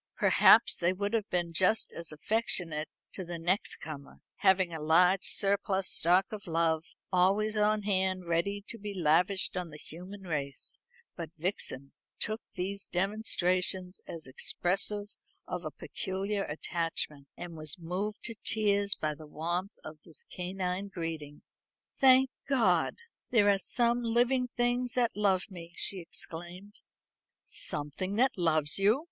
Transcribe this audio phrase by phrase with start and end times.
[0.17, 5.25] Perhaps they would have been just as affectionate to the next comer, having a large
[5.25, 10.79] surplus stock of love always on hand ready to be lavished on the human race;
[11.15, 15.05] but Vixen took these demonstrations as expressive
[15.47, 20.87] of a peculiar attachment, and was moved to tears by the warmth of this canine
[20.87, 21.43] greeting.
[21.99, 22.95] "Thank God!
[23.29, 26.79] there are some living things that love me," she exclaimed.
[27.45, 28.99] "Something that loves you!"